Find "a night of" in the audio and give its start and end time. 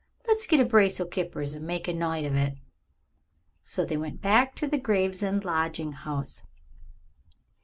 1.87-2.33